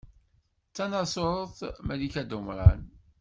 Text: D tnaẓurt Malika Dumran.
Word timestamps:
D 0.69 0.73
tnaẓurt 0.75 1.57
Malika 1.87 2.23
Dumran. 2.29 2.81